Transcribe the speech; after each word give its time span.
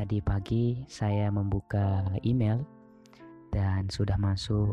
Tadi 0.00 0.16
pagi 0.24 0.80
saya 0.88 1.28
membuka 1.28 2.08
email 2.24 2.64
dan 3.52 3.84
sudah 3.92 4.16
masuk 4.16 4.72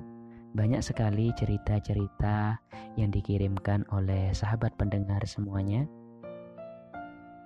banyak 0.56 0.80
sekali 0.80 1.36
cerita-cerita 1.36 2.56
yang 2.96 3.12
dikirimkan 3.12 3.84
oleh 3.92 4.32
sahabat 4.32 4.72
pendengar 4.80 5.20
semuanya. 5.28 5.84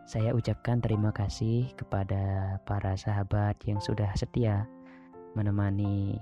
Saya 0.05 0.29
ucapkan 0.37 0.77
terima 0.77 1.09
kasih 1.09 1.73
kepada 1.73 2.53
para 2.69 2.93
sahabat 2.93 3.57
yang 3.65 3.81
sudah 3.81 4.13
setia 4.13 4.69
menemani 5.33 6.21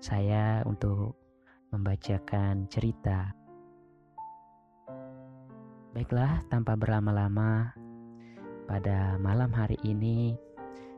saya 0.00 0.64
untuk 0.64 1.12
membacakan 1.76 2.64
cerita. 2.72 3.36
Baiklah, 5.92 6.40
tanpa 6.48 6.72
berlama-lama, 6.72 7.76
pada 8.68 9.16
malam 9.16 9.48
hari 9.48 9.80
ini 9.80 10.36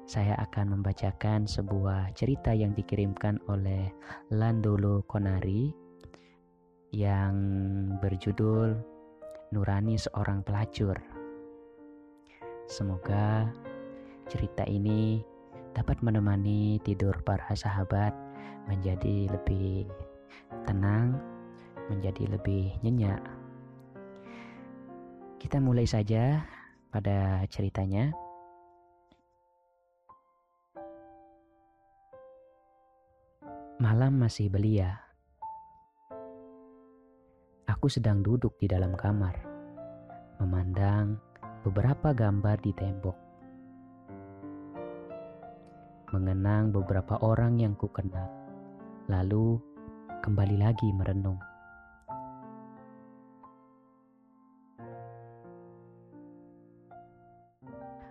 saya 0.03 0.35
akan 0.43 0.75
membacakan 0.75 1.47
sebuah 1.47 2.11
cerita 2.19 2.51
yang 2.51 2.75
dikirimkan 2.75 3.39
oleh 3.47 3.95
Landolo 4.35 5.07
Konari 5.07 5.71
yang 6.91 7.39
berjudul 8.03 8.75
Nurani 9.55 9.95
Seorang 9.95 10.43
Pelacur. 10.43 10.99
Semoga 12.67 13.47
cerita 14.27 14.67
ini 14.67 15.23
dapat 15.71 16.03
menemani 16.03 16.83
tidur 16.83 17.15
para 17.23 17.55
sahabat 17.55 18.11
menjadi 18.67 19.31
lebih 19.31 19.87
tenang, 20.67 21.23
menjadi 21.87 22.35
lebih 22.35 22.75
nyenyak. 22.83 23.23
Kita 25.39 25.63
mulai 25.63 25.87
saja 25.87 26.43
pada 26.91 27.47
ceritanya. 27.47 28.11
Malam 33.81 34.21
masih 34.21 34.53
belia. 34.53 35.01
Aku 37.65 37.89
sedang 37.89 38.21
duduk 38.21 38.61
di 38.61 38.69
dalam 38.69 38.93
kamar, 38.93 39.41
memandang 40.37 41.17
beberapa 41.65 42.13
gambar 42.13 42.61
di 42.61 42.77
tembok. 42.77 43.17
Mengenang 46.13 46.77
beberapa 46.77 47.17
orang 47.25 47.57
yang 47.57 47.73
kukenal, 47.79 48.29
lalu 49.09 49.57
kembali 50.21 50.61
lagi 50.61 50.93
merenung. 50.93 51.50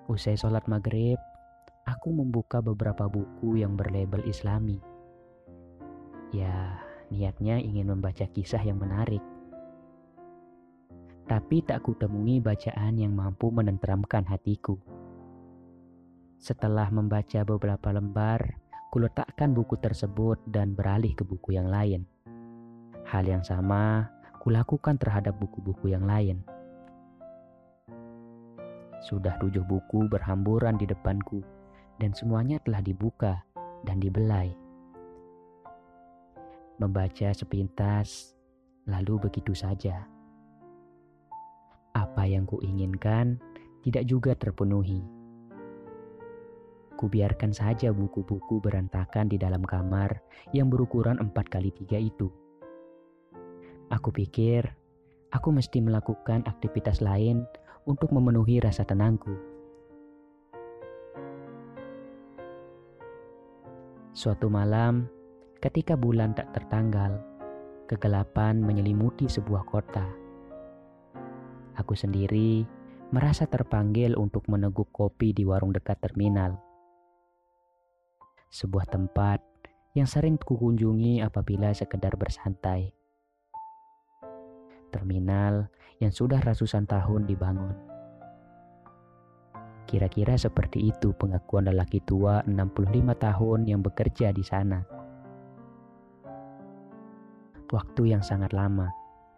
Usai 0.09 0.33
sholat 0.33 0.65
maghrib, 0.65 1.21
aku 1.85 2.09
membuka 2.09 2.65
beberapa 2.65 3.05
buku 3.05 3.61
yang 3.61 3.77
berlabel 3.77 4.25
islami 4.25 4.81
Ya, 6.29 6.77
niatnya 7.09 7.57
ingin 7.57 7.89
membaca 7.89 8.21
kisah 8.29 8.61
yang 8.61 8.77
menarik. 8.77 9.21
Tapi 11.25 11.65
tak 11.65 11.85
kutemui 11.85 12.37
bacaan 12.37 13.01
yang 13.01 13.17
mampu 13.17 13.49
menenteramkan 13.49 14.25
hatiku. 14.29 14.77
Setelah 16.37 16.89
membaca 16.93 17.41
beberapa 17.45 17.89
lembar, 17.93 18.61
kuletakkan 18.93 19.57
buku 19.57 19.77
tersebut 19.81 20.37
dan 20.49 20.77
beralih 20.77 21.13
ke 21.17 21.25
buku 21.25 21.57
yang 21.57 21.69
lain. 21.69 22.05
Hal 23.09 23.25
yang 23.25 23.41
sama 23.41 24.05
kulakukan 24.39 25.01
terhadap 25.01 25.37
buku-buku 25.41 25.89
yang 25.93 26.05
lain. 26.05 26.45
Sudah 28.99 29.39
tujuh 29.39 29.63
buku 29.63 30.11
berhamburan 30.11 30.75
di 30.75 30.87
depanku, 30.87 31.39
dan 31.99 32.11
semuanya 32.11 32.59
telah 32.63 32.83
dibuka 32.83 33.43
dan 33.87 33.99
dibelai 33.99 34.51
membaca 36.79 37.35
sepintas, 37.35 38.33
lalu 38.87 39.27
begitu 39.27 39.51
saja. 39.51 40.07
Apa 41.91 42.23
yang 42.23 42.47
kuinginkan 42.47 43.35
tidak 43.83 44.07
juga 44.07 44.31
terpenuhi. 44.33 45.03
Kubiarkan 46.95 47.51
saja 47.51 47.91
buku-buku 47.91 48.59
berantakan 48.63 49.31
di 49.31 49.39
dalam 49.39 49.63
kamar 49.63 50.19
yang 50.55 50.71
berukuran 50.71 51.19
4 51.19 51.31
kali 51.47 51.71
3 51.71 51.99
itu. 51.99 52.27
Aku 53.91 54.11
pikir 54.11 54.67
aku 55.31 55.51
mesti 55.51 55.79
melakukan 55.83 56.43
aktivitas 56.47 56.99
lain 56.99 57.43
untuk 57.85 58.11
memenuhi 58.11 58.59
rasa 58.59 58.83
tenangku. 58.83 59.35
Suatu 64.11 64.51
malam, 64.51 65.07
Ketika 65.59 65.99
bulan 65.99 66.31
tak 66.31 66.55
tertanggal, 66.55 67.19
kegelapan 67.83 68.63
menyelimuti 68.63 69.27
sebuah 69.27 69.67
kota. 69.67 70.07
Aku 71.75 71.99
sendiri 71.99 72.63
merasa 73.11 73.43
terpanggil 73.43 74.15
untuk 74.15 74.47
meneguk 74.47 74.87
kopi 74.95 75.35
di 75.35 75.43
warung 75.43 75.75
dekat 75.75 75.99
terminal. 75.99 76.55
Sebuah 78.55 78.87
tempat 78.87 79.43
yang 79.99 80.07
sering 80.07 80.39
kukunjungi 80.39 81.19
apabila 81.27 81.75
sekedar 81.75 82.15
bersantai. 82.15 82.95
Terminal 84.95 85.67
yang 85.99 86.11
sudah 86.11 86.39
ratusan 86.39 86.87
tahun 86.87 87.27
dibangun. 87.27 87.75
Kira-kira 89.87 90.39
seperti 90.39 90.91
itu 90.91 91.11
pengakuan 91.15 91.67
lelaki 91.67 91.99
tua 92.03 92.43
65 92.47 93.15
tahun 93.19 93.59
yang 93.67 93.81
bekerja 93.83 94.31
di 94.31 94.45
sana 94.45 94.99
waktu 97.69 98.13
yang 98.13 98.23
sangat 98.25 98.51
lama, 98.51 98.89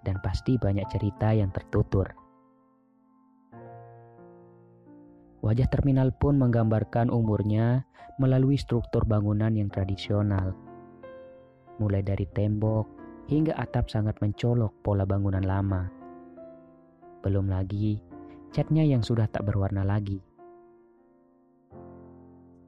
dan 0.01 0.17
pasti 0.23 0.55
banyak 0.55 0.88
cerita 0.89 1.35
yang 1.35 1.51
tertutur. 1.51 2.07
Wajah 5.41 5.67
terminal 5.73 6.13
pun 6.16 6.38
menggambarkan 6.38 7.09
umurnya 7.09 7.85
melalui 8.22 8.55
struktur 8.55 9.03
bangunan 9.03 9.51
yang 9.57 9.73
tradisional. 9.73 10.53
Mulai 11.81 12.05
dari 12.05 12.29
tembok 12.29 12.85
hingga 13.25 13.57
atap 13.57 13.89
sangat 13.89 14.22
mencolok 14.22 14.69
pola 14.85 15.01
bangunan 15.01 15.41
lama. 15.41 16.00
Belum 17.22 17.46
lagi 17.50 18.02
catnya 18.52 18.84
yang 18.84 19.06
sudah 19.06 19.30
tak 19.32 19.48
berwarna 19.48 19.86
lagi. 19.88 20.20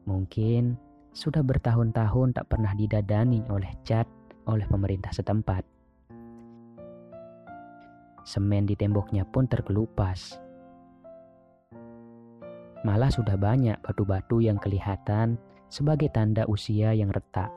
Mungkin 0.08 0.78
sudah 1.14 1.46
bertahun-tahun 1.46 2.38
tak 2.38 2.50
pernah 2.50 2.74
didadani 2.74 3.44
oleh 3.50 3.70
cat 3.86 4.08
oleh 4.48 4.66
pemerintah 4.68 5.12
setempat. 5.12 5.64
Semen 8.24 8.64
di 8.64 8.76
temboknya 8.80 9.28
pun 9.28 9.48
terkelupas. 9.52 10.40
Malah 12.84 13.12
sudah 13.12 13.40
banyak 13.40 13.80
batu-batu 13.84 14.44
yang 14.44 14.60
kelihatan 14.60 15.40
sebagai 15.72 16.12
tanda 16.12 16.44
usia 16.48 16.92
yang 16.92 17.12
retak. 17.12 17.52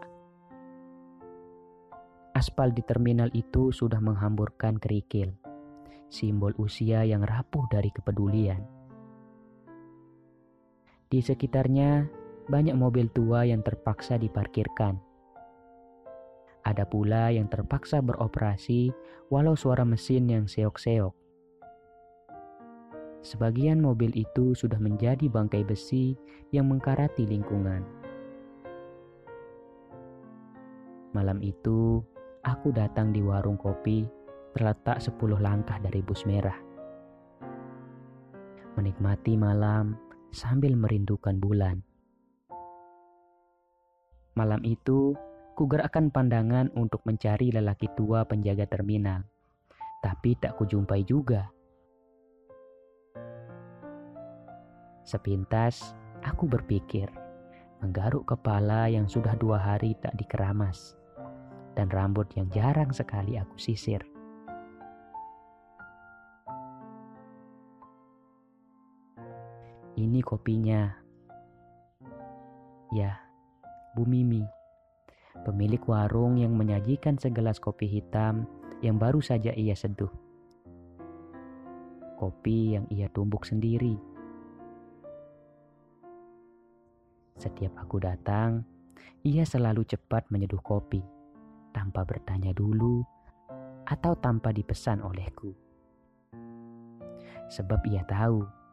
Aspal 2.34 2.71
di 2.71 2.83
terminal 2.84 3.33
itu 3.34 3.75
sudah 3.75 3.99
menghamburkan 3.99 4.78
kerikil, 4.78 5.34
simbol 6.12 6.55
usia 6.59 7.03
yang 7.03 7.22
rapuh 7.25 7.67
dari 7.71 7.91
kepedulian. 7.91 8.62
Di 11.07 11.22
sekitarnya 11.22 12.07
banyak 12.51 12.75
mobil 12.75 13.10
tua 13.10 13.47
yang 13.47 13.63
terpaksa 13.63 14.19
diparkirkan 14.19 15.07
ada 16.66 16.83
pula 16.83 17.30
yang 17.30 17.47
terpaksa 17.47 18.03
beroperasi 18.03 18.91
walau 19.30 19.54
suara 19.54 19.86
mesin 19.86 20.27
yang 20.27 20.51
seok-seok. 20.51 21.15
Sebagian 23.22 23.78
mobil 23.78 24.10
itu 24.19 24.59
sudah 24.59 24.83
menjadi 24.83 25.30
bangkai 25.30 25.63
besi 25.63 26.19
yang 26.51 26.66
mengkarati 26.66 27.22
lingkungan. 27.22 27.86
Malam 31.15 31.39
itu, 31.39 32.03
aku 32.42 32.75
datang 32.75 33.15
di 33.15 33.22
warung 33.22 33.57
kopi 33.57 34.03
terletak 34.56 35.04
10 35.04 35.20
langkah 35.36 35.76
dari 35.76 36.00
bus 36.00 36.24
merah. 36.24 36.56
Menikmati 38.80 39.36
malam 39.36 40.00
sambil 40.32 40.72
merindukan 40.72 41.36
bulan. 41.36 41.84
Malam 44.36 44.60
itu, 44.64 45.16
Kugerakkan 45.56 46.12
pandangan 46.12 46.68
untuk 46.76 47.00
mencari 47.08 47.48
lelaki 47.48 47.88
tua 47.97 48.28
penjaga 48.28 48.68
terminal, 48.68 49.24
tapi 50.04 50.36
tak 50.36 50.53
kujumpai 50.60 51.00
juga. 51.00 51.48
Sepintas, 55.00 55.97
aku 56.20 56.44
berpikir, 56.44 57.08
menggaruk 57.80 58.28
kepala 58.28 58.92
yang 58.92 59.08
sudah 59.08 59.32
dua 59.41 59.56
hari 59.56 59.97
tak 60.04 60.12
dikeramas, 60.20 60.92
dan 61.72 61.88
rambut 61.88 62.28
yang 62.36 62.53
jarang 62.53 62.92
sekali 62.92 63.41
aku 63.41 63.56
sisir. 63.56 64.04
Ini 69.97 70.21
kopinya. 70.21 70.93
Ya, 72.93 73.16
Bu 73.97 74.04
Mimi, 74.04 74.45
pemilik 75.41 75.81
warung 75.89 76.37
yang 76.37 76.53
menyajikan 76.53 77.16
segelas 77.16 77.57
kopi 77.57 77.89
hitam 77.89 78.45
yang 78.84 79.01
baru 79.01 79.25
saja 79.25 79.57
ia 79.57 79.72
seduh. 79.72 80.13
Kopi 82.21 82.77
yang 82.77 82.84
ia 82.93 83.09
tumbuk 83.09 83.48
sendiri. 83.48 83.97
Setiap 87.41 87.81
aku 87.81 87.97
datang, 87.97 88.69
ia 89.25 89.49
selalu 89.49 89.89
cepat 89.89 90.28
menyeduh 90.28 90.60
kopi 90.60 91.01
tanpa 91.72 92.04
bertanya 92.04 92.53
dulu 92.53 93.01
atau 93.89 94.13
tanpa 94.13 94.53
dipesan 94.53 95.01
olehku. 95.01 95.57
Sebab 97.49 97.81
ia 97.89 98.04
tahu 98.04 98.66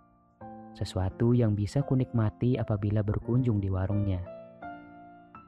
sesuatu 0.74 1.38
yang 1.38 1.54
bisa 1.54 1.86
kunikmati 1.86 2.58
apabila 2.58 3.06
berkunjung 3.06 3.62
di 3.62 3.70
warungnya. 3.70 4.22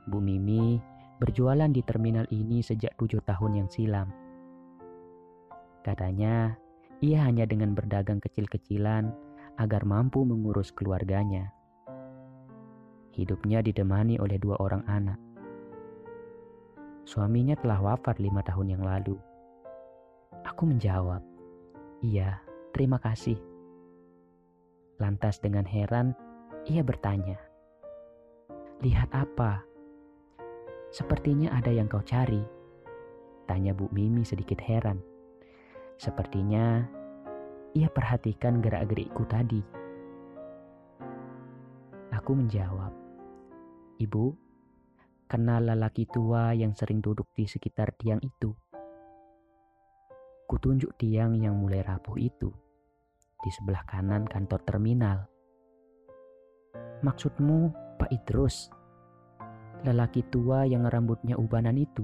Bu 0.05 0.21
Mimi 0.21 0.77
berjualan 1.17 1.69
di 1.73 1.81
terminal 1.81 2.29
ini 2.29 2.61
sejak 2.61 2.93
tujuh 3.01 3.25
tahun 3.25 3.65
yang 3.65 3.69
silam. 3.73 4.13
Katanya, 5.81 6.53
ia 7.01 7.25
hanya 7.25 7.49
dengan 7.49 7.73
berdagang 7.73 8.21
kecil-kecilan 8.21 9.09
agar 9.57 9.81
mampu 9.85 10.21
mengurus 10.21 10.69
keluarganya. 10.69 11.49
Hidupnya 13.15 13.63
ditemani 13.63 14.19
oleh 14.19 14.37
dua 14.37 14.59
orang 14.59 14.83
anak. 14.85 15.17
Suaminya 17.05 17.55
telah 17.57 17.79
wafat 17.79 18.17
lima 18.19 18.41
tahun 18.41 18.77
yang 18.77 18.83
lalu. 18.83 19.15
Aku 20.43 20.67
menjawab, 20.67 21.21
"Iya, 22.03 22.41
terima 22.75 22.99
kasih." 22.99 23.54
Lantas 24.95 25.43
dengan 25.43 25.67
heran, 25.67 26.15
ia 26.63 26.79
bertanya, 26.79 27.35
Lihat 28.83 29.11
apa? 29.15 29.63
Sepertinya 30.91 31.55
ada 31.55 31.71
yang 31.71 31.87
kau 31.87 32.03
cari. 32.03 32.43
Tanya 33.47 33.71
Bu 33.71 33.87
Mimi 33.95 34.27
sedikit 34.27 34.59
heran. 34.59 34.99
Sepertinya 35.95 36.83
ia 37.71 37.87
perhatikan 37.87 38.59
gerak-gerikku 38.59 39.23
tadi. 39.31 39.63
Aku 42.11 42.31
menjawab, 42.35 42.91
Ibu, 43.99 44.25
kenal 45.27 45.71
lelaki 45.71 46.07
tua 46.07 46.51
yang 46.51 46.75
sering 46.75 46.99
duduk 46.99 47.31
di 47.35 47.47
sekitar 47.47 47.95
tiang 47.95 48.19
itu. 48.23 48.51
Kutunjuk 50.47 50.95
tiang 50.99 51.35
yang 51.39 51.55
mulai 51.55 51.83
rapuh 51.83 52.19
itu 52.19 52.64
di 53.45 53.53
sebelah 53.53 53.85
kanan 53.85 54.25
kantor 54.25 54.57
terminal. 54.65 55.29
Maksudmu 57.05 57.69
Pak 58.01 58.09
Idrus? 58.09 58.73
Lelaki 59.85 60.25
tua 60.33 60.65
yang 60.65 60.89
rambutnya 60.89 61.37
ubanan 61.37 61.77
itu? 61.77 62.01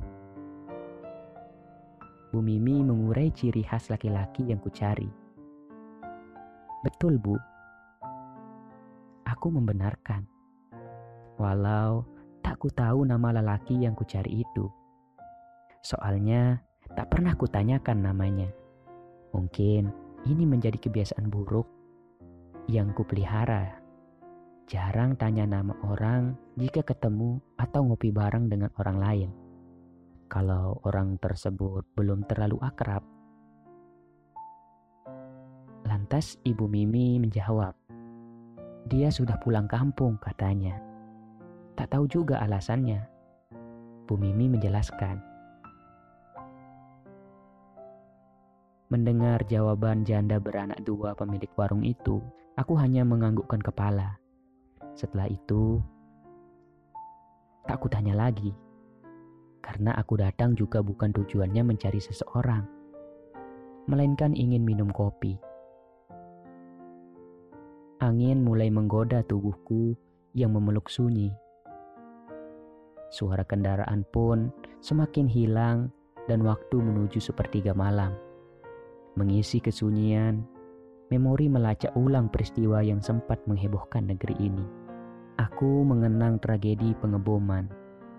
Bu 2.29 2.45
Mimi 2.45 2.85
mengurai 2.85 3.33
ciri 3.33 3.65
khas 3.65 3.89
laki-laki 3.89 4.45
yang 4.53 4.61
kucari. 4.61 5.09
Betul, 6.85 7.17
Bu. 7.17 7.33
Aku 9.25 9.49
membenarkan. 9.49 10.29
Walau 11.41 12.05
tak 12.45 12.61
ku 12.61 12.69
tahu 12.69 13.01
nama 13.01 13.41
lelaki 13.41 13.81
yang 13.81 13.97
kucari 13.97 14.45
itu. 14.45 14.69
Soalnya 15.81 16.61
tak 16.93 17.09
pernah 17.09 17.33
kutanyakan 17.33 18.05
namanya. 18.05 18.53
Mungkin 19.33 19.89
ini 20.29 20.45
menjadi 20.45 20.77
kebiasaan 20.77 21.33
buruk 21.33 21.65
yang 22.69 22.93
kupelihara. 22.93 23.81
Jarang 24.69 25.17
tanya 25.17 25.49
nama 25.49 25.73
orang 25.83 26.37
jika 26.55 26.85
ketemu 26.85 27.41
atau 27.57 27.81
ngopi 27.83 28.13
bareng 28.13 28.47
dengan 28.47 28.71
orang 28.77 28.97
lain. 29.01 29.29
Kalau 30.31 30.79
orang 30.87 31.19
tersebut 31.19 31.83
belum 31.97 32.23
terlalu 32.29 32.55
akrab. 32.63 33.03
Lantas 35.83 36.39
Ibu 36.47 36.71
Mimi 36.71 37.19
menjawab, 37.19 37.75
"Dia 38.87 39.11
sudah 39.11 39.35
pulang 39.43 39.67
kampung," 39.67 40.15
katanya. 40.23 40.79
Tak 41.75 41.91
tahu 41.91 42.07
juga 42.07 42.39
alasannya. 42.39 43.03
Bu 44.07 44.15
Mimi 44.15 44.47
menjelaskan, 44.47 45.19
Mendengar 48.91 49.47
jawaban 49.47 50.03
janda 50.03 50.35
beranak 50.35 50.83
dua 50.83 51.15
pemilik 51.15 51.47
warung 51.55 51.79
itu, 51.87 52.19
aku 52.59 52.75
hanya 52.75 53.07
menganggukkan 53.07 53.63
kepala. 53.63 54.19
Setelah 54.99 55.31
itu, 55.31 55.79
tak 57.63 57.79
kutanya 57.79 58.19
lagi. 58.19 58.51
Karena 59.63 59.95
aku 59.95 60.19
datang 60.19 60.59
juga 60.59 60.83
bukan 60.83 61.15
tujuannya 61.15 61.63
mencari 61.63 62.03
seseorang, 62.03 62.67
melainkan 63.87 64.35
ingin 64.35 64.67
minum 64.67 64.91
kopi. 64.91 65.39
Angin 68.03 68.43
mulai 68.43 68.67
menggoda 68.67 69.23
tubuhku 69.23 69.95
yang 70.35 70.51
memeluk 70.51 70.91
sunyi. 70.91 71.31
Suara 73.07 73.47
kendaraan 73.47 74.03
pun 74.11 74.51
semakin 74.83 75.31
hilang 75.31 75.95
dan 76.27 76.43
waktu 76.43 76.75
menuju 76.75 77.23
sepertiga 77.23 77.71
malam. 77.71 78.30
Mengisi 79.19 79.59
kesunyian, 79.59 80.47
memori 81.11 81.51
melacak 81.51 81.91
ulang 81.99 82.31
peristiwa 82.31 82.79
yang 82.79 83.03
sempat 83.03 83.43
menghebohkan 83.43 84.07
negeri 84.07 84.39
ini. 84.39 84.63
Aku 85.35 85.83
mengenang 85.83 86.39
tragedi 86.39 86.95
pengeboman, 86.95 87.67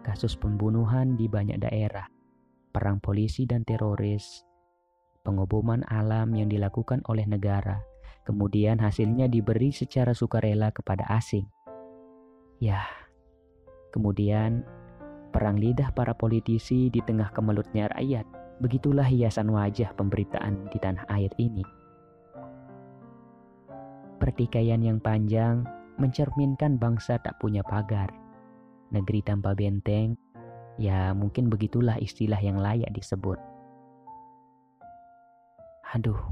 kasus 0.05 0.37
pembunuhan 0.37 1.17
di 1.17 1.33
banyak 1.33 1.57
daerah, 1.65 2.05
perang 2.77 3.01
polisi 3.01 3.49
dan 3.49 3.65
teroris, 3.65 4.45
pengeboman 5.25 5.81
alam 5.89 6.37
yang 6.37 6.53
dilakukan 6.53 7.01
oleh 7.09 7.25
negara, 7.25 7.81
kemudian 8.29 8.77
hasilnya 8.77 9.33
diberi 9.33 9.73
secara 9.73 10.13
sukarela 10.13 10.69
kepada 10.77 11.09
asing. 11.09 11.49
Ya, 12.61 12.85
kemudian 13.97 14.61
perang 15.33 15.57
lidah 15.57 15.89
para 15.97 16.13
politisi 16.13 16.93
di 16.93 17.01
tengah 17.01 17.33
kemelutnya 17.33 17.89
rakyat 17.97 18.42
Begitulah 18.63 19.11
hiasan 19.11 19.51
wajah 19.51 19.91
pemberitaan 19.99 20.71
di 20.71 20.79
tanah 20.79 21.03
air 21.11 21.35
ini. 21.43 21.67
Pertikaian 24.23 24.79
yang 24.79 25.03
panjang 25.03 25.67
mencerminkan 25.99 26.79
bangsa 26.79 27.19
tak 27.19 27.43
punya 27.43 27.67
pagar. 27.67 28.15
Negeri 28.95 29.19
tanpa 29.27 29.51
benteng, 29.59 30.15
ya 30.79 31.11
mungkin 31.11 31.51
begitulah 31.51 31.99
istilah 31.99 32.39
yang 32.39 32.63
layak 32.63 32.95
disebut. 32.95 33.43
Aduh, 35.99 36.23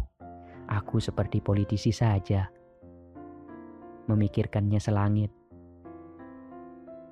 aku 0.70 1.02
seperti 1.02 1.42
politisi 1.42 1.90
saja. 1.90 2.46
Memikirkannya 4.06 4.78
selangit. 4.78 5.34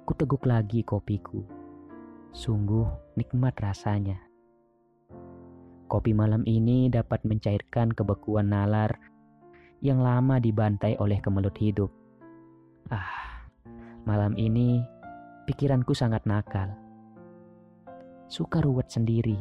Kuteguk 0.06 0.46
lagi 0.46 0.87
kopiku. 0.87 1.42
Sungguh 2.30 2.87
nikmat 3.18 3.58
rasanya. 3.58 4.27
Kopi 5.88 6.12
malam 6.12 6.45
ini 6.45 6.92
dapat 6.92 7.25
mencairkan 7.25 7.97
kebekuan 7.97 8.52
nalar 8.52 9.00
yang 9.80 10.04
lama 10.04 10.37
dibantai 10.37 11.00
oleh 11.00 11.16
kemelut 11.16 11.57
hidup. 11.57 11.88
Ah, 12.92 13.49
malam 14.04 14.37
ini 14.37 14.85
pikiranku 15.49 15.97
sangat 15.97 16.28
nakal. 16.28 16.76
Suka 18.28 18.61
ruwet 18.61 18.92
sendiri. 18.92 19.40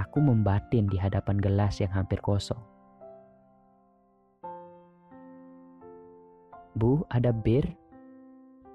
Aku 0.00 0.24
membatin 0.24 0.88
di 0.88 0.96
hadapan 0.96 1.36
gelas 1.36 1.84
yang 1.84 1.92
hampir 1.92 2.16
kosong. 2.24 2.64
Bu, 6.72 7.04
ada 7.12 7.36
bir? 7.36 7.68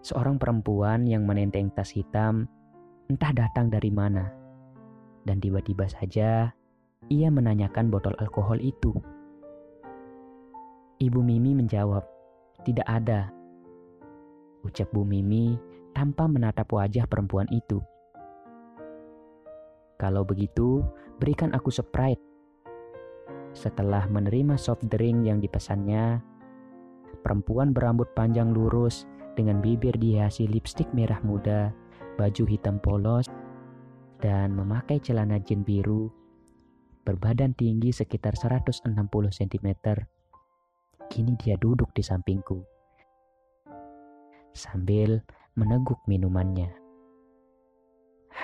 Seorang 0.05 0.37
perempuan 0.37 1.09
yang 1.09 1.25
menenteng 1.25 1.73
tas 1.73 1.89
hitam 1.89 2.45
entah 3.09 3.33
datang 3.33 3.73
dari 3.73 3.89
mana 3.89 4.40
dan 5.25 5.37
tiba-tiba 5.41 5.85
saja 5.89 6.51
ia 7.09 7.29
menanyakan 7.33 7.89
botol 7.89 8.13
alkohol 8.21 8.61
itu. 8.61 8.93
Ibu 11.01 11.19
Mimi 11.25 11.57
menjawab, 11.57 12.05
"Tidak 12.61 12.85
ada." 12.85 13.33
Ucap 14.61 14.93
Bu 14.93 15.01
Mimi 15.01 15.57
tanpa 15.97 16.29
menatap 16.29 16.69
wajah 16.69 17.09
perempuan 17.09 17.49
itu. 17.49 17.81
Kalau 19.97 20.21
begitu, 20.21 20.85
berikan 21.17 21.53
aku 21.53 21.73
Sprite. 21.73 22.21
Setelah 23.53 24.05
menerima 24.09 24.57
soft 24.57 24.85
drink 24.89 25.25
yang 25.25 25.41
dipesannya, 25.41 26.21
perempuan 27.25 27.73
berambut 27.73 28.09
panjang 28.17 28.53
lurus 28.53 29.05
dengan 29.33 29.59
bibir 29.61 29.93
dihiasi 29.97 30.49
lipstik 30.49 30.89
merah 30.93 31.19
muda, 31.25 31.73
baju 32.15 32.43
hitam 32.45 32.77
polos, 32.81 33.29
dan 34.21 34.53
memakai 34.53 35.01
celana 35.01 35.41
jeans 35.41 35.65
biru, 35.65 36.13
berbadan 37.01 37.57
tinggi 37.57 37.89
sekitar 37.89 38.37
160 38.37 38.93
cm. 39.33 39.67
Kini 41.09 41.33
dia 41.41 41.57
duduk 41.57 41.91
di 41.91 42.05
sampingku. 42.05 42.61
Sambil 44.53 45.25
meneguk 45.57 45.99
minumannya. 46.05 46.69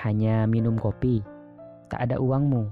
Hanya 0.04 0.44
minum 0.44 0.76
kopi, 0.76 1.22
tak 1.88 2.10
ada 2.10 2.20
uangmu. 2.20 2.68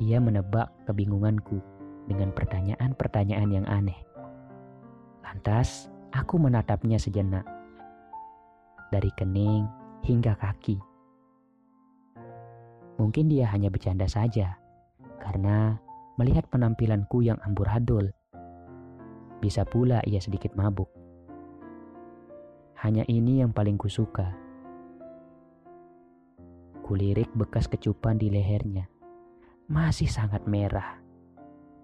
Ia 0.00 0.18
menebak 0.22 0.72
kebingunganku 0.88 1.60
dengan 2.08 2.32
pertanyaan-pertanyaan 2.32 3.50
yang 3.50 3.66
aneh. 3.68 3.98
Lantas, 5.20 5.90
aku 6.14 6.38
menatapnya 6.38 6.96
sejenak. 6.96 7.44
Dari 8.88 9.10
kening 9.18 9.66
hingga 10.06 10.38
kaki. 10.38 10.93
Mungkin 12.94 13.26
dia 13.26 13.50
hanya 13.50 13.74
bercanda 13.74 14.06
saja, 14.06 14.58
karena 15.18 15.78
melihat 16.14 16.46
penampilanku 16.46 17.26
yang 17.26 17.38
amburadul. 17.42 18.14
Bisa 19.42 19.66
pula 19.66 19.98
ia 20.06 20.22
sedikit 20.22 20.54
mabuk. 20.54 20.86
Hanya 22.78 23.02
ini 23.10 23.42
yang 23.42 23.50
paling 23.50 23.74
kusuka. 23.74 24.30
Kulirik 26.84 27.32
bekas 27.34 27.66
kecupan 27.66 28.20
di 28.20 28.28
lehernya. 28.28 28.86
Masih 29.72 30.06
sangat 30.06 30.44
merah. 30.44 31.00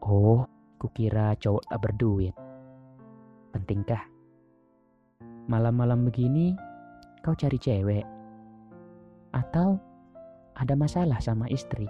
Oh, 0.04 0.44
kukira 0.76 1.32
cowok 1.40 1.64
tak 1.66 1.80
berduit. 1.80 2.36
Pentingkah? 3.50 4.04
Malam-malam 5.48 6.06
begini 6.06 6.54
kau 7.24 7.34
cari 7.34 7.56
cewek? 7.56 8.06
Atau 9.32 9.80
ada 10.60 10.76
masalah 10.76 11.16
sama 11.24 11.48
istri? 11.48 11.88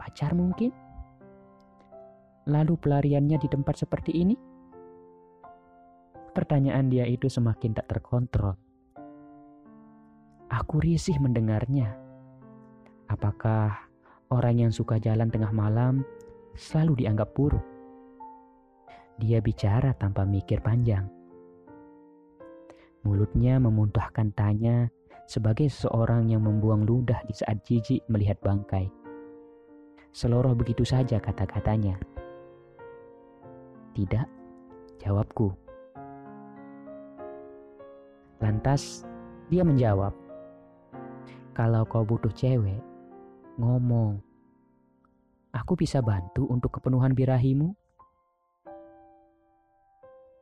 Pacar 0.00 0.32
mungkin? 0.32 0.72
Lalu 2.48 2.80
pelariannya 2.80 3.36
di 3.36 3.48
tempat 3.52 3.84
seperti 3.84 4.16
ini? 4.16 4.36
Pertanyaan 6.32 6.88
dia 6.88 7.04
itu 7.04 7.28
semakin 7.28 7.76
tak 7.76 7.92
terkontrol. 7.92 8.56
Aku 10.48 10.80
risih 10.80 11.20
mendengarnya. 11.20 11.92
Apakah 13.12 13.76
orang 14.32 14.64
yang 14.64 14.72
suka 14.72 14.96
jalan 14.96 15.28
tengah 15.28 15.52
malam 15.52 16.00
selalu 16.56 17.04
dianggap 17.04 17.36
buruk? 17.36 17.62
Dia 19.20 19.44
bicara 19.44 19.92
tanpa 19.94 20.24
mikir 20.24 20.64
panjang. 20.64 21.06
Mulutnya 23.04 23.60
memuntahkan 23.60 24.32
tanya 24.32 24.88
sebagai 25.24 25.72
seorang 25.72 26.28
yang 26.28 26.44
membuang 26.44 26.84
ludah 26.84 27.20
di 27.24 27.32
saat 27.32 27.64
jijik 27.64 28.04
melihat 28.12 28.36
bangkai. 28.44 28.88
Seloroh 30.14 30.54
begitu 30.54 30.86
saja 30.86 31.18
kata-katanya. 31.18 31.98
Tidak, 33.94 34.26
jawabku. 35.02 35.50
Lantas 38.38 39.02
dia 39.48 39.64
menjawab, 39.64 40.12
"Kalau 41.56 41.82
kau 41.88 42.04
butuh 42.04 42.30
cewek, 42.30 42.78
ngomong. 43.56 44.20
Aku 45.54 45.78
bisa 45.78 46.02
bantu 46.02 46.46
untuk 46.50 46.78
kepenuhan 46.78 47.14
birahimu." 47.14 47.72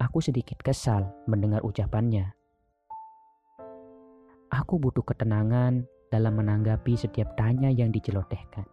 Aku 0.03 0.19
sedikit 0.19 0.59
kesal 0.61 1.09
mendengar 1.31 1.63
ucapannya. 1.63 2.42
Aku 4.53 4.77
butuh 4.77 5.01
ketenangan 5.01 5.89
dalam 6.13 6.37
menanggapi 6.37 6.93
setiap 6.93 7.33
tanya 7.41 7.73
yang 7.73 7.89
dicelotehkan. 7.89 8.69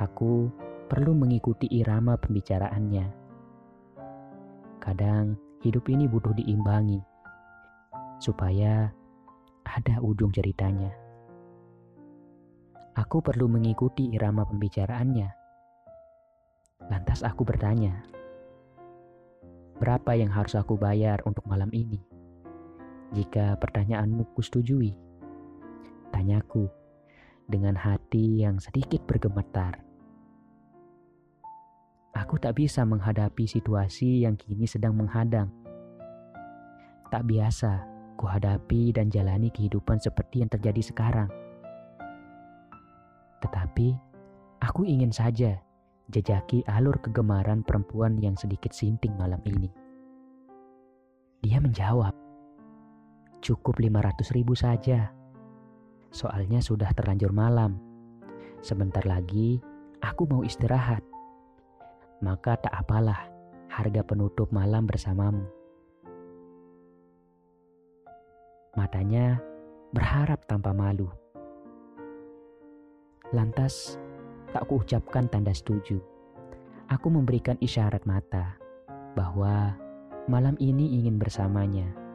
Aku 0.00 0.48
perlu 0.88 1.12
mengikuti 1.12 1.68
irama 1.68 2.16
pembicaraannya. 2.16 3.12
Kadang 4.80 5.36
hidup 5.60 5.84
ini 5.92 6.08
butuh 6.08 6.32
diimbangi 6.32 7.04
supaya 8.24 8.88
ada 9.68 10.00
ujung 10.00 10.32
ceritanya. 10.32 10.88
Aku 12.96 13.20
perlu 13.20 13.52
mengikuti 13.52 14.08
irama 14.16 14.48
pembicaraannya. 14.48 15.28
Lantas 16.88 17.20
aku 17.20 17.44
bertanya, 17.44 18.00
berapa 19.76 20.16
yang 20.16 20.32
harus 20.32 20.56
aku 20.56 20.80
bayar 20.80 21.20
untuk 21.28 21.44
malam 21.44 21.68
ini? 21.76 22.07
Jika 23.08 23.56
pertanyaanmu 23.56 24.36
kusetujui, 24.36 24.92
tanyaku 26.12 26.68
dengan 27.48 27.72
hati 27.72 28.44
yang 28.44 28.60
sedikit 28.60 29.00
bergemetar. 29.08 29.80
Aku 32.12 32.36
tak 32.36 32.58
bisa 32.60 32.84
menghadapi 32.84 33.48
situasi 33.48 34.26
yang 34.26 34.36
kini 34.36 34.68
sedang 34.68 34.92
menghadang. 34.98 35.48
Tak 37.08 37.24
biasa 37.24 37.86
kuhadapi 38.18 38.90
dan 38.92 39.08
jalani 39.08 39.48
kehidupan 39.54 40.02
seperti 40.02 40.42
yang 40.42 40.50
terjadi 40.50 40.82
sekarang. 40.82 41.30
Tetapi, 43.38 43.94
aku 44.58 44.82
ingin 44.82 45.14
saja 45.14 45.62
jejaki 46.10 46.66
alur 46.66 46.98
kegemaran 46.98 47.62
perempuan 47.62 48.18
yang 48.18 48.34
sedikit 48.34 48.74
sinting 48.74 49.14
malam 49.14 49.38
ini. 49.46 49.70
Dia 51.46 51.62
menjawab, 51.62 52.17
cukup 53.48 53.80
500 53.80 54.36
ribu 54.36 54.52
saja. 54.52 55.08
Soalnya 56.12 56.60
sudah 56.60 56.92
terlanjur 56.92 57.32
malam. 57.32 57.80
Sebentar 58.60 59.08
lagi, 59.08 59.56
aku 60.04 60.28
mau 60.28 60.44
istirahat 60.44 61.00
maka 62.18 62.58
tak 62.58 62.74
apalah 62.74 63.30
harga 63.70 64.02
penutup 64.02 64.50
malam 64.50 64.86
bersamamu. 64.86 65.46
Matanya 68.74 69.38
berharap 69.94 70.46
tanpa 70.46 70.74
malu. 70.74 71.10
Lantas, 73.34 73.98
tak 74.54 74.66
kuucapkan 74.70 75.28
tanda 75.30 75.52
setuju. 75.52 75.98
Aku 76.88 77.12
memberikan 77.12 77.60
isyarat 77.60 78.08
mata 78.08 78.56
bahwa 79.12 79.76
malam 80.26 80.56
ini 80.56 80.98
ingin 81.02 81.20
bersamanya. 81.20 82.07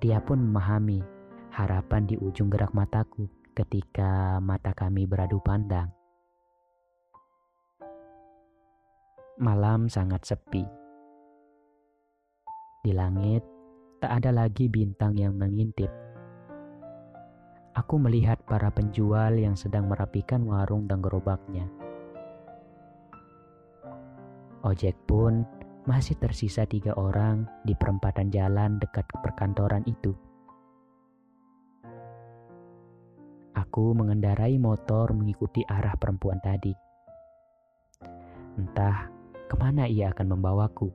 Dia 0.00 0.16
pun 0.16 0.40
memahami 0.40 1.04
harapan 1.52 2.08
di 2.08 2.16
ujung 2.16 2.48
gerak 2.48 2.72
mataku 2.72 3.28
ketika 3.52 4.40
mata 4.40 4.72
kami 4.72 5.04
beradu 5.04 5.36
pandang. 5.44 5.92
Malam 9.36 9.92
sangat 9.92 10.24
sepi. 10.24 10.64
Di 12.80 12.96
langit 12.96 13.44
tak 14.00 14.24
ada 14.24 14.32
lagi 14.32 14.72
bintang 14.72 15.20
yang 15.20 15.36
mengintip. 15.36 15.92
Aku 17.76 18.00
melihat 18.00 18.40
para 18.48 18.72
penjual 18.72 19.36
yang 19.36 19.52
sedang 19.52 19.84
merapikan 19.84 20.48
warung 20.48 20.88
dan 20.88 21.04
gerobaknya. 21.04 21.68
Ojek 24.64 24.96
pun 25.04 25.44
masih 25.88 26.16
tersisa 26.20 26.68
tiga 26.68 26.92
orang 26.96 27.48
di 27.64 27.72
perempatan 27.72 28.28
jalan 28.28 28.76
dekat 28.76 29.08
perkantoran 29.24 29.80
itu. 29.88 30.12
Aku 33.56 33.96
mengendarai 33.96 34.60
motor 34.60 35.12
mengikuti 35.16 35.64
arah 35.64 35.96
perempuan 35.96 36.40
tadi. 36.40 36.72
Entah 38.60 39.08
ke 39.48 39.54
mana 39.56 39.88
ia 39.88 40.12
akan 40.12 40.36
membawaku. 40.36 40.88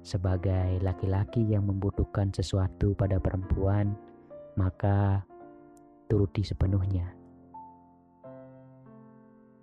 Sebagai 0.00 0.80
laki-laki 0.80 1.44
yang 1.44 1.68
membutuhkan 1.68 2.32
sesuatu 2.32 2.96
pada 2.96 3.20
perempuan, 3.20 3.92
maka 4.56 5.22
turuti 6.08 6.40
sepenuhnya. 6.40 7.12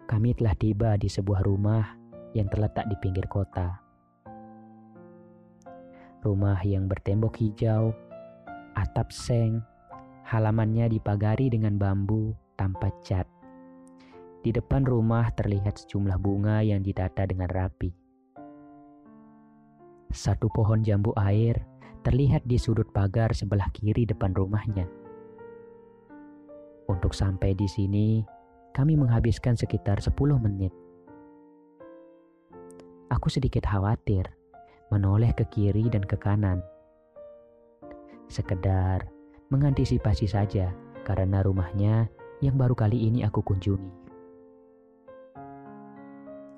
Kami 0.07 0.31
telah 0.37 0.55
tiba 0.55 0.95
di 0.95 1.11
sebuah 1.11 1.43
rumah 1.43 2.06
yang 2.35 2.47
terletak 2.51 2.87
di 2.91 2.95
pinggir 2.99 3.27
kota. 3.29 3.79
Rumah 6.25 6.59
yang 6.65 6.89
bertembok 6.89 7.39
hijau, 7.39 7.93
atap 8.75 9.13
seng, 9.13 9.63
halamannya 10.27 10.91
dipagari 10.91 11.47
dengan 11.47 11.79
bambu 11.79 12.35
tanpa 12.59 12.91
cat. 13.05 13.29
Di 14.43 14.51
depan 14.51 14.83
rumah 14.83 15.31
terlihat 15.35 15.79
sejumlah 15.79 16.19
bunga 16.19 16.63
yang 16.63 16.83
ditata 16.83 17.23
dengan 17.27 17.47
rapi. 17.47 17.91
Satu 20.11 20.47
pohon 20.51 20.83
jambu 20.83 21.11
air 21.19 21.63
terlihat 22.07 22.47
di 22.47 22.55
sudut 22.55 22.87
pagar 22.95 23.35
sebelah 23.35 23.67
kiri 23.75 24.07
depan 24.07 24.31
rumahnya. 24.31 24.87
Untuk 26.87 27.11
sampai 27.11 27.51
di 27.51 27.67
sini, 27.67 28.23
kami 28.71 28.95
menghabiskan 28.95 29.59
sekitar 29.59 29.99
10 29.99 30.15
menit. 30.39 30.71
Aku 33.07 33.31
sedikit 33.31 33.63
khawatir 33.63 34.27
menoleh 34.91 35.31
ke 35.31 35.47
kiri 35.47 35.87
dan 35.87 36.03
ke 36.03 36.19
kanan. 36.19 36.59
Sekedar 38.27 39.07
mengantisipasi 39.47 40.27
saja 40.27 40.75
karena 41.07 41.39
rumahnya 41.39 42.11
yang 42.43 42.59
baru 42.59 42.75
kali 42.75 43.07
ini 43.07 43.23
aku 43.23 43.39
kunjungi. 43.39 43.91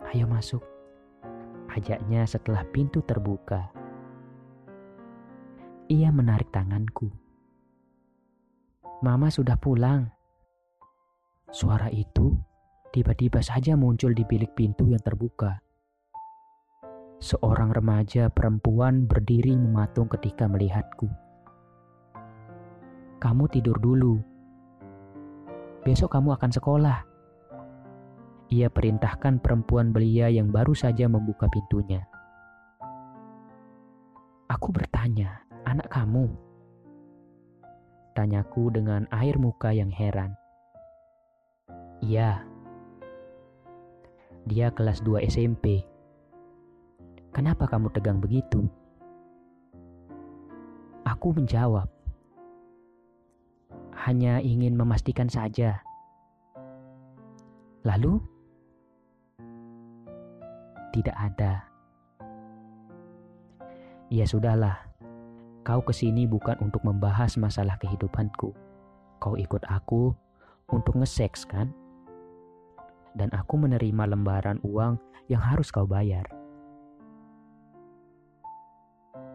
Ayo 0.09 0.25
masuk. 0.25 0.65
Ajaknya 1.69 2.25
setelah 2.25 2.65
pintu 2.73 3.05
terbuka. 3.05 3.69
Ia 5.85 6.09
menarik 6.09 6.49
tanganku. 6.49 7.13
Mama 9.05 9.29
sudah 9.29 9.53
pulang. 9.61 10.09
Suara 11.53 11.93
itu 11.93 12.33
tiba-tiba 12.89 13.45
saja 13.45 13.77
muncul 13.77 14.17
di 14.17 14.25
bilik 14.25 14.57
pintu 14.57 14.89
yang 14.89 15.01
terbuka. 15.05 15.68
Seorang 17.19 17.75
remaja 17.75 18.31
perempuan 18.31 19.03
berdiri 19.03 19.51
mematung 19.51 20.07
ketika 20.07 20.47
melihatku. 20.47 21.11
Kamu 23.19 23.43
tidur 23.51 23.75
dulu. 23.75 24.23
Besok 25.83 26.15
kamu 26.15 26.39
akan 26.39 26.51
sekolah. 26.55 26.99
Ia 28.55 28.71
perintahkan 28.71 29.43
perempuan 29.43 29.91
belia 29.91 30.31
yang 30.31 30.47
baru 30.47 30.71
saja 30.71 31.11
membuka 31.11 31.51
pintunya. 31.51 32.07
Aku 34.47 34.71
bertanya, 34.71 35.43
anak 35.67 35.91
kamu? 35.91 36.31
Tanyaku 38.15 38.71
dengan 38.71 39.03
air 39.11 39.35
muka 39.35 39.75
yang 39.75 39.91
heran. 39.91 40.39
Iya. 41.99 42.47
Dia 44.47 44.71
kelas 44.71 45.03
2 45.03 45.19
SMP. 45.27 45.98
Kenapa 47.39 47.72
kamu 47.72 47.88
tegang 47.96 48.19
begitu? 48.19 48.67
Aku 51.08 51.31
menjawab. 51.31 51.88
Hanya 53.96 54.43
ingin 54.43 54.75
memastikan 54.75 55.31
saja. 55.31 55.79
Lalu? 57.88 58.19
Tidak 60.91 61.15
ada. 61.15 61.63
Ya 64.12 64.27
sudahlah, 64.27 64.75
Kau 65.63 65.79
ke 65.79 65.96
sini 65.96 66.27
bukan 66.27 66.60
untuk 66.60 66.84
membahas 66.84 67.39
masalah 67.39 67.79
kehidupanku. 67.79 68.51
Kau 69.24 69.39
ikut 69.39 69.63
aku 69.72 70.12
untuk 70.75 71.00
nge-seks 71.00 71.48
kan? 71.48 71.72
Dan 73.15 73.31
aku 73.31 73.55
menerima 73.55 74.12
lembaran 74.12 74.60
uang 74.67 75.00
yang 75.31 75.39
harus 75.39 75.72
kau 75.72 75.88
bayar. 75.88 76.38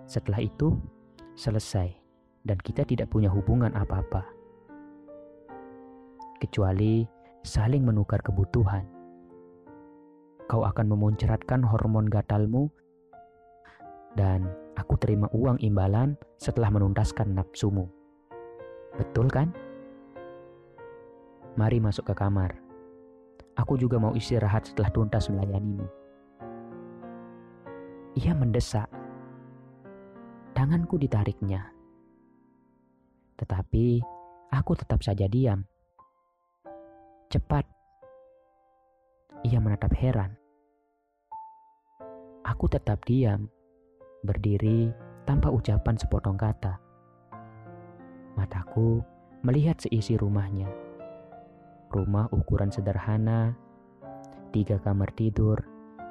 Setelah 0.05 0.41
itu, 0.45 0.77
selesai 1.35 1.91
dan 2.45 2.61
kita 2.61 2.85
tidak 2.85 3.09
punya 3.11 3.33
hubungan 3.33 3.73
apa-apa. 3.73 4.23
Kecuali 6.39 7.09
saling 7.41 7.85
menukar 7.85 8.21
kebutuhan. 8.21 8.85
Kau 10.45 10.61
akan 10.61 10.93
memuncratkan 10.93 11.65
hormon 11.65 12.05
gatalmu 12.05 12.69
dan 14.13 14.45
aku 14.77 15.01
terima 15.01 15.27
uang 15.33 15.57
imbalan 15.65 16.21
setelah 16.37 16.69
menuntaskan 16.69 17.33
nafsumu. 17.33 17.89
Betul 19.01 19.33
kan? 19.33 19.51
Mari 21.57 21.81
masuk 21.81 22.13
ke 22.13 22.15
kamar. 22.15 22.61
Aku 23.57 23.79
juga 23.79 23.97
mau 23.97 24.13
istirahat 24.13 24.69
setelah 24.69 24.91
tuntas 24.91 25.31
melayanimu. 25.31 25.87
Ia 28.19 28.35
mendesak. 28.35 29.04
Tanganku 30.65 30.97
ditariknya. 30.97 31.61
Tetapi 33.37 34.01
aku 34.49 34.73
tetap 34.73 35.05
saja 35.05 35.29
diam. 35.29 35.61
Cepat. 37.29 37.69
Ia 39.45 39.61
menatap 39.61 39.93
heran. 39.93 40.33
Aku 42.49 42.65
tetap 42.73 43.05
diam 43.05 43.45
berdiri 44.25 44.89
tanpa 45.29 45.53
ucapan 45.53 46.01
sepotong 46.01 46.41
kata. 46.41 46.81
Mataku 48.33 49.05
melihat 49.45 49.77
seisi 49.85 50.17
rumahnya. 50.17 50.73
Rumah 51.93 52.33
ukuran 52.33 52.73
sederhana, 52.73 53.53
tiga 54.49 54.81
kamar 54.81 55.13
tidur, 55.13 55.61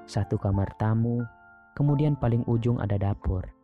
satu 0.05 0.37
kamar 0.37 0.77
tamu, 0.77 1.25
kemudian 1.73 2.13
paling 2.13 2.45
ujung 2.45 2.77
ada 2.77 3.01
dapur. 3.01 3.62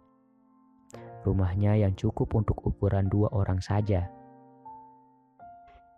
Rumahnya 1.30 1.78
yang 1.78 1.94
cukup 1.94 2.34
untuk 2.34 2.58
ukuran 2.66 3.06
dua 3.06 3.30
orang 3.30 3.62
saja. 3.62 4.10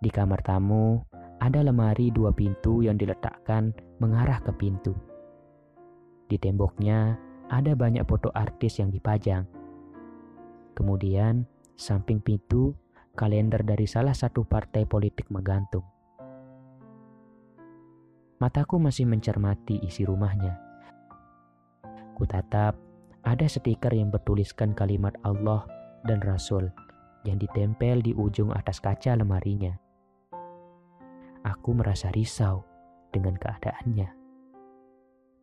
Di 0.04 0.12
kamar 0.12 0.44
tamu 0.44 1.00
ada 1.40 1.64
lemari 1.64 2.12
dua 2.12 2.36
pintu 2.36 2.84
yang 2.84 3.00
diletakkan 3.00 3.72
mengarah 4.04 4.44
ke 4.44 4.52
pintu. 4.52 4.92
Di 6.28 6.36
temboknya 6.36 7.16
ada 7.48 7.72
banyak 7.80 8.04
foto 8.04 8.28
artis 8.36 8.84
yang 8.84 8.92
dipajang. 8.92 9.48
Kemudian, 10.76 11.48
samping 11.80 12.20
pintu, 12.20 12.76
kalender 13.16 13.64
dari 13.64 13.88
salah 13.88 14.12
satu 14.12 14.44
partai 14.44 14.84
politik 14.84 15.32
menggantung. 15.32 15.88
Mataku 18.44 18.84
masih 18.84 19.08
mencermati 19.08 19.80
isi 19.80 20.04
rumahnya. 20.04 20.60
Kutatap, 22.20 22.91
ada 23.22 23.46
stiker 23.46 23.94
yang 23.94 24.10
bertuliskan 24.10 24.74
kalimat 24.74 25.14
Allah 25.22 25.66
dan 26.10 26.22
Rasul 26.26 26.74
yang 27.22 27.38
ditempel 27.38 28.02
di 28.02 28.18
ujung 28.18 28.50
atas 28.50 28.82
kaca 28.82 29.14
lemarinya. 29.14 29.78
Aku 31.46 31.74
merasa 31.74 32.10
risau 32.14 32.66
dengan 33.14 33.38
keadaannya. 33.38 34.10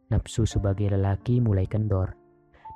Nafsu 0.08 0.48
sebagai 0.48 0.90
lelaki 0.90 1.38
mulai 1.38 1.68
kendor, 1.68 2.16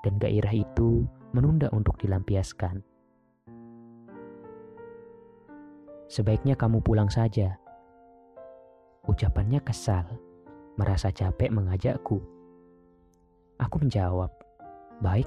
dan 0.05 0.19
gairah 0.19 0.53
itu 0.53 1.07
menunda 1.33 1.71
untuk 1.73 1.97
dilampiaskan. 2.03 2.85
Sebaiknya 6.13 6.61
kamu 6.61 6.85
pulang 6.85 7.09
saja. 7.09 7.57
Ucapannya 9.09 9.65
kesal, 9.65 10.05
merasa 10.77 11.09
capek 11.09 11.49
mengajakku. 11.49 12.21
Aku 13.57 13.77
menjawab, 13.81 14.29
"Baik, 15.03 15.27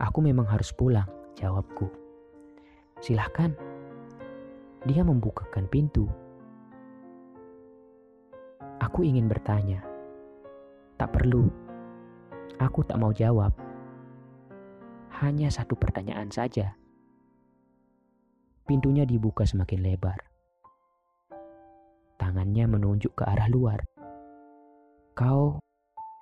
aku 0.00 0.18
memang 0.24 0.48
harus 0.48 0.72
pulang," 0.72 1.06
jawabku. 1.36 1.92
"Silahkan." 3.04 3.52
Dia 4.88 5.04
membukakan 5.04 5.68
pintu. 5.68 6.08
Aku 8.78 9.02
ingin 9.02 9.28
bertanya, 9.28 9.82
Tak 10.98 11.14
perlu. 11.14 11.46
Aku 12.58 12.82
tak 12.82 12.98
mau 12.98 13.14
jawab. 13.14 13.54
Hanya 15.22 15.46
satu 15.46 15.78
pertanyaan 15.78 16.26
saja. 16.26 16.74
Pintunya 18.66 19.06
dibuka 19.06 19.46
semakin 19.46 19.78
lebar. 19.78 20.18
Tangannya 22.18 22.66
menunjuk 22.66 23.14
ke 23.14 23.22
arah 23.22 23.46
luar. 23.46 23.86
Kau 25.14 25.62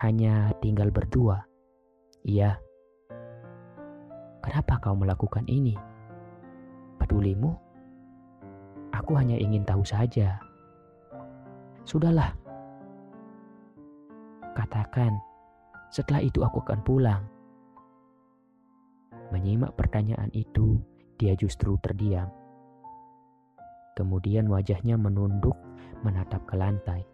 hanya 0.05 0.53
tinggal 0.61 0.93
berdua. 0.93 1.41
Iya. 2.27 2.59
Kenapa 4.43 4.83
kau 4.83 4.99
melakukan 4.99 5.47
ini? 5.47 5.79
Pedulimu? 6.99 7.55
Aku 8.91 9.15
hanya 9.15 9.39
ingin 9.39 9.63
tahu 9.63 9.87
saja. 9.87 10.43
Sudahlah, 11.87 12.35
Katakan, 14.57 15.13
setelah 15.93 16.25
itu 16.25 16.41
aku 16.41 16.65
akan 16.65 16.81
pulang. 16.81 17.23
Menyimak 19.29 19.77
pertanyaan 19.77 20.33
itu, 20.33 20.81
dia 21.21 21.37
justru 21.37 21.77
terdiam. 21.85 22.33
Kemudian 23.95 24.49
wajahnya 24.49 24.97
menunduk 24.97 25.55
menatap 26.01 26.41
ke 26.49 26.57
lantai. 26.57 27.05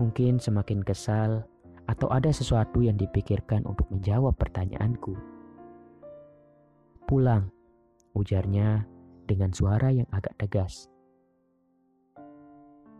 Mungkin 0.00 0.40
semakin 0.40 0.80
kesal 0.80 1.44
atau 1.88 2.08
ada 2.12 2.28
sesuatu 2.32 2.84
yang 2.84 2.98
dipikirkan 2.98 3.64
untuk 3.64 3.88
menjawab 3.92 4.36
pertanyaanku. 4.36 5.16
Pulang, 7.06 7.50
ujarnya 8.14 8.86
dengan 9.26 9.50
suara 9.50 9.90
yang 9.90 10.06
agak 10.14 10.34
tegas. 10.38 10.86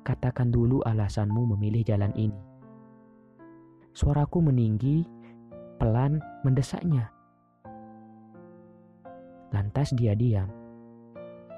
Katakan 0.02 0.50
dulu 0.50 0.82
alasanmu 0.82 1.54
memilih 1.54 1.86
jalan 1.86 2.10
ini. 2.18 2.40
Suaraku 3.94 4.42
meninggi, 4.42 5.06
pelan 5.78 6.18
mendesaknya. 6.42 7.10
Lantas 9.54 9.94
dia 9.94 10.14
diam, 10.18 10.50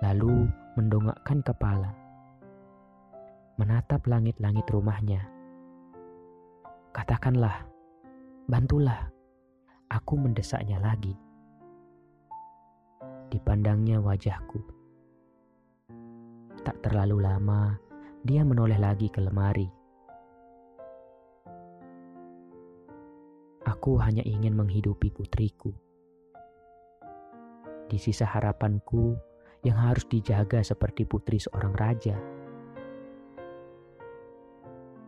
lalu 0.05 0.49
mendongakkan 0.77 1.41
kepala, 1.45 1.93
menatap 3.57 4.05
langit-langit 4.09 4.65
rumahnya. 4.69 5.32
Katakanlah, 6.93 7.65
bantulah, 8.47 9.09
aku 9.89 10.15
mendesaknya 10.21 10.77
lagi. 10.79 11.17
Dipandangnya 13.33 13.99
wajahku. 13.99 14.61
Tak 16.63 16.79
terlalu 16.85 17.25
lama, 17.25 17.75
dia 18.23 18.45
menoleh 18.45 18.77
lagi 18.77 19.09
ke 19.09 19.19
lemari 19.19 19.83
Aku 23.83 23.99
hanya 23.99 24.23
ingin 24.23 24.55
menghidupi 24.55 25.11
putriku. 25.11 25.75
Di 27.91 27.99
sisa 27.99 28.23
harapanku 28.31 29.19
yang 29.67 29.75
harus 29.75 30.07
dijaga 30.07 30.63
seperti 30.63 31.03
putri 31.03 31.43
seorang 31.43 31.75
raja. 31.75 32.15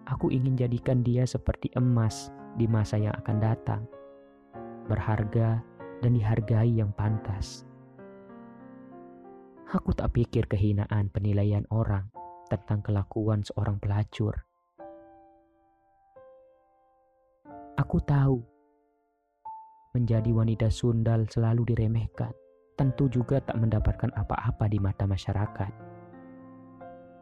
Aku 0.04 0.28
ingin 0.28 0.52
jadikan 0.52 1.00
dia 1.00 1.24
seperti 1.24 1.72
emas 1.80 2.28
di 2.60 2.68
masa 2.68 3.00
yang 3.00 3.16
akan 3.24 3.40
datang, 3.40 3.82
berharga 4.84 5.64
dan 6.04 6.12
dihargai 6.12 6.76
yang 6.76 6.92
pantas. 6.92 7.64
Aku 9.72 9.96
tak 9.96 10.12
pikir 10.12 10.44
kehinaan 10.44 11.08
penilaian 11.08 11.64
orang 11.72 12.12
tentang 12.52 12.84
kelakuan 12.84 13.40
seorang 13.48 13.80
pelacur. 13.80 14.44
Aku 17.80 17.98
tahu 18.04 18.44
menjadi 19.96 20.30
wanita 20.36 20.68
sundal 20.68 21.24
selalu 21.32 21.72
diremehkan, 21.72 22.30
tentu 22.76 23.08
juga 23.08 23.40
tak 23.40 23.56
mendapatkan 23.56 24.12
apa-apa 24.12 24.68
di 24.68 24.78
mata 24.78 25.08
masyarakat. 25.08 25.72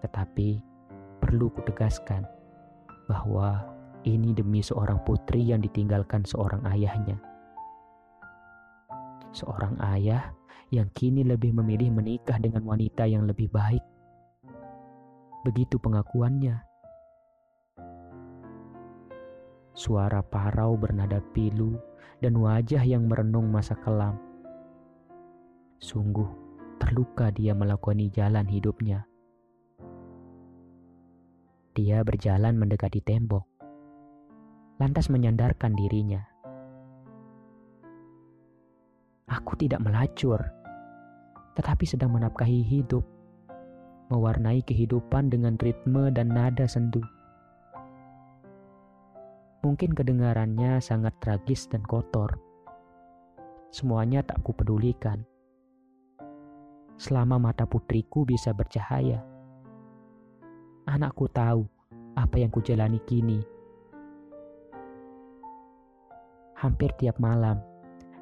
Tetapi 0.03 0.49
perlu 1.23 1.47
kutegaskan 1.55 2.42
bahwa 3.07 3.63
ini 4.03 4.35
demi 4.35 4.63
seorang 4.63 4.99
putri 5.07 5.47
yang 5.47 5.63
ditinggalkan 5.63 6.27
seorang 6.27 6.63
ayahnya. 6.67 7.19
Seorang 9.33 9.79
ayah 9.95 10.35
yang 10.73 10.89
kini 10.97 11.23
lebih 11.23 11.53
memilih 11.53 11.93
menikah 11.93 12.37
dengan 12.41 12.65
wanita 12.65 13.05
yang 13.07 13.29
lebih 13.29 13.49
baik. 13.53 13.85
Begitu 15.47 15.77
pengakuannya. 15.79 16.65
Suara 19.73 20.21
parau 20.21 20.77
bernada 20.77 21.23
pilu 21.33 21.81
dan 22.21 22.37
wajah 22.37 22.85
yang 22.85 23.09
merenung 23.09 23.49
masa 23.49 23.75
kelam. 23.81 24.21
Sungguh 25.83 26.29
terluka 26.79 27.31
dia 27.35 27.57
melakoni 27.57 28.13
jalan 28.13 28.47
hidupnya. 28.47 29.12
Dia 31.73 32.05
berjalan 32.05 32.61
mendekati 32.61 33.01
tembok, 33.01 33.49
lantas 34.77 35.09
menyandarkan 35.09 35.73
dirinya. 35.73 36.21
Aku 39.33 39.57
tidak 39.57 39.81
melacur, 39.81 40.37
tetapi 41.57 41.89
sedang 41.89 42.13
menafkahi 42.13 42.61
hidup, 42.61 43.01
mewarnai 44.13 44.61
kehidupan 44.69 45.33
dengan 45.33 45.57
ritme 45.57 46.13
dan 46.13 46.37
nada 46.37 46.69
sendu. 46.69 47.01
Mungkin 49.65 49.97
kedengarannya 49.97 50.77
sangat 50.85 51.17
tragis 51.25 51.73
dan 51.73 51.81
kotor. 51.89 52.37
Semuanya 53.73 54.21
tak 54.21 54.45
kupedulikan. 54.45 55.25
Selama 57.01 57.41
mata 57.41 57.65
putriku 57.65 58.29
bisa 58.29 58.53
bercahaya, 58.53 59.32
anakku 60.87 61.31
tahu 61.31 61.67
apa 62.19 62.37
yang 62.43 62.51
kujalani 62.51 62.99
kini. 63.07 63.41
Hampir 66.59 66.95
tiap 66.99 67.19
malam, 67.19 67.59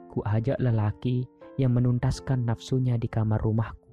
ku 0.08 0.24
ajak 0.24 0.56
lelaki 0.60 1.28
yang 1.60 1.76
menuntaskan 1.76 2.44
nafsunya 2.48 2.96
di 2.96 3.08
kamar 3.08 3.40
rumahku. 3.40 3.88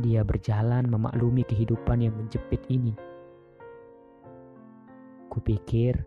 Dia 0.00 0.24
berjalan 0.24 0.88
memaklumi 0.88 1.44
kehidupan 1.44 2.00
yang 2.04 2.16
menjepit 2.16 2.64
ini. 2.72 2.96
Kupikir 5.28 6.04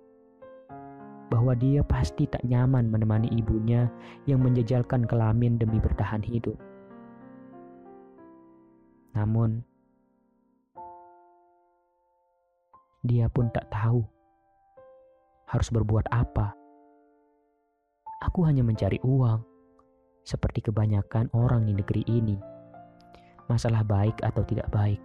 bahwa 1.29 1.57
dia 1.57 1.81
pasti 1.81 2.29
tak 2.29 2.45
nyaman 2.45 2.89
menemani 2.89 3.29
ibunya 3.33 3.89
yang 4.29 4.41
menjejalkan 4.45 5.05
kelamin 5.09 5.57
demi 5.57 5.81
bertahan 5.81 6.21
hidup. 6.21 6.57
Namun, 9.13 9.61
dia 13.05 13.29
pun 13.29 13.51
tak 13.53 13.69
tahu 13.69 14.01
harus 15.53 15.69
berbuat 15.69 16.09
apa. 16.09 16.57
Aku 18.25 18.41
hanya 18.47 18.65
mencari 18.65 18.97
uang, 19.03 19.43
seperti 20.23 20.63
kebanyakan 20.65 21.27
orang 21.35 21.67
di 21.67 21.75
negeri 21.75 22.01
ini. 22.07 22.39
Masalah 23.51 23.83
baik 23.83 24.23
atau 24.23 24.41
tidak 24.47 24.71
baik, 24.71 24.97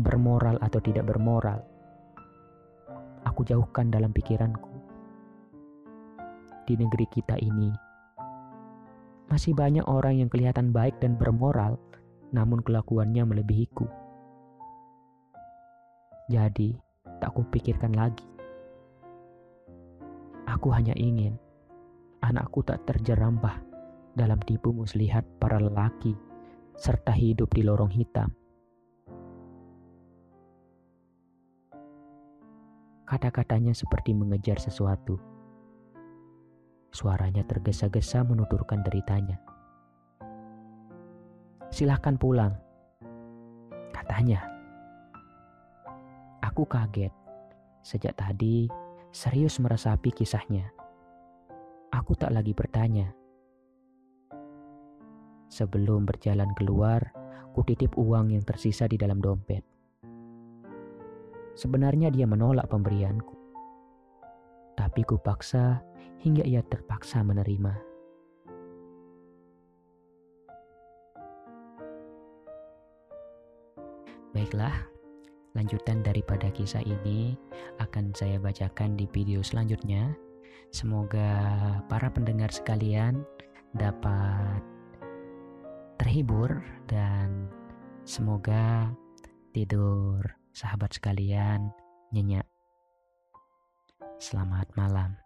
bermoral 0.00 0.56
atau 0.64 0.80
tidak 0.80 1.04
bermoral, 1.04 1.60
aku 3.28 3.44
jauhkan 3.44 3.92
dalam 3.92 4.10
pikiranku. 4.10 4.72
Di 6.64 6.74
negeri 6.74 7.06
kita 7.12 7.36
ini, 7.38 7.70
masih 9.28 9.52
banyak 9.52 9.84
orang 9.84 10.24
yang 10.24 10.32
kelihatan 10.32 10.72
baik 10.72 10.96
dan 10.98 11.20
bermoral, 11.20 11.76
namun 12.32 12.60
kelakuannya 12.60 13.24
melebihiku. 13.24 13.88
Jadi, 16.28 16.76
tak 17.24 17.32
kupikirkan 17.32 17.96
lagi. 17.96 18.26
Aku 20.48 20.72
hanya 20.72 20.92
ingin 20.96 21.36
anakku 22.20 22.60
tak 22.64 22.84
terjerambah 22.84 23.64
dalam 24.12 24.40
tipu 24.44 24.74
muslihat 24.74 25.24
para 25.38 25.56
lelaki 25.56 26.12
serta 26.76 27.14
hidup 27.14 27.52
di 27.54 27.62
lorong 27.64 27.90
hitam. 27.92 28.32
Kata-katanya 33.08 33.72
seperti 33.72 34.12
mengejar 34.12 34.60
sesuatu. 34.60 35.16
Suaranya 36.92 37.40
tergesa-gesa 37.48 38.20
menuturkan 38.20 38.84
deritanya. 38.84 39.40
Silahkan 41.68 42.16
pulang. 42.16 42.56
Katanya. 43.92 44.40
Aku 46.40 46.64
kaget. 46.64 47.12
Sejak 47.84 48.16
tadi 48.16 48.68
serius 49.12 49.60
meresapi 49.60 50.12
kisahnya. 50.12 50.68
Aku 51.92 52.16
tak 52.16 52.32
lagi 52.32 52.52
bertanya. 52.52 53.12
Sebelum 55.48 56.04
berjalan 56.04 56.52
keluar, 56.56 57.00
kutitip 57.56 57.96
uang 57.96 58.36
yang 58.36 58.44
tersisa 58.44 58.84
di 58.84 59.00
dalam 59.00 59.20
dompet. 59.24 59.64
Sebenarnya 61.56 62.12
dia 62.12 62.28
menolak 62.28 62.70
pemberianku. 62.70 63.34
Tapi 64.78 65.02
kupaksa 65.02 65.82
hingga 66.22 66.46
ia 66.46 66.62
terpaksa 66.62 67.24
menerima. 67.26 67.87
Baiklah, 74.38 74.86
lanjutan 75.58 76.06
daripada 76.06 76.46
kisah 76.54 76.86
ini 76.86 77.34
akan 77.82 78.14
saya 78.14 78.38
bacakan 78.38 78.94
di 78.94 79.10
video 79.10 79.42
selanjutnya. 79.42 80.14
Semoga 80.70 81.26
para 81.90 82.06
pendengar 82.06 82.54
sekalian 82.54 83.26
dapat 83.74 84.62
terhibur 85.98 86.62
dan 86.86 87.50
semoga 88.06 88.94
tidur 89.50 90.22
sahabat 90.54 90.94
sekalian 90.94 91.74
nyenyak. 92.14 92.46
Selamat 94.22 94.70
malam. 94.78 95.18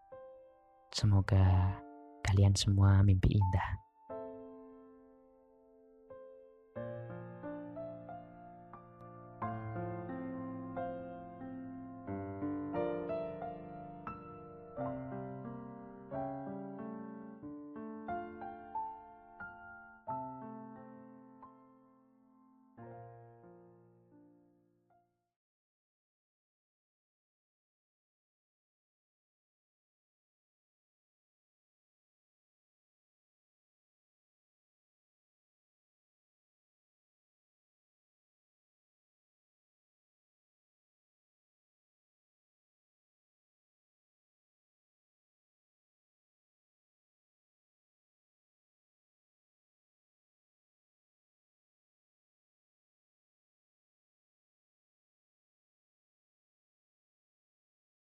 Semoga 0.89 1.77
kalian 2.25 2.57
semua 2.57 3.05
mimpi 3.05 3.37
indah. 3.37 3.82